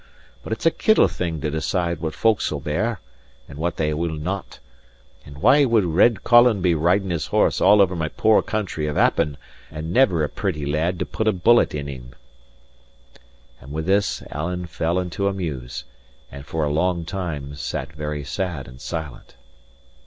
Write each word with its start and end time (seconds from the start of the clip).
But 0.41 0.51
it's 0.51 0.65
a 0.65 0.71
kittle 0.71 1.07
thing 1.07 1.41
to 1.41 1.51
decide 1.51 1.99
what 1.99 2.15
folk'll 2.15 2.59
bear, 2.59 2.99
and 3.47 3.59
what 3.59 3.77
they 3.77 3.93
will 3.93 4.15
not. 4.17 4.57
Or 5.27 5.33
why 5.33 5.63
would 5.63 5.83
Red 5.85 6.23
Colin 6.23 6.59
be 6.59 6.73
riding 6.73 7.11
his 7.11 7.27
horse 7.27 7.61
all 7.61 7.79
over 7.79 7.95
my 7.95 8.07
poor 8.07 8.41
country 8.41 8.87
of 8.87 8.97
Appin, 8.97 9.37
and 9.69 9.93
never 9.93 10.23
a 10.23 10.27
pretty 10.27 10.65
lad 10.65 10.97
to 10.97 11.05
put 11.05 11.27
a 11.27 11.31
bullet 11.31 11.75
in 11.75 11.85
him?" 11.85 12.13
* 12.35 13.13
Careful. 13.13 13.27
And 13.61 13.73
with 13.73 13.85
this 13.85 14.23
Alan 14.31 14.65
fell 14.65 14.97
into 14.97 15.27
a 15.27 15.33
muse, 15.33 15.83
and 16.31 16.47
for 16.47 16.63
a 16.63 16.71
long 16.73 17.05
time 17.05 17.53
sate 17.53 17.93
very 17.93 18.23
sad 18.23 18.67
and 18.67 18.81
silent. 18.81 19.35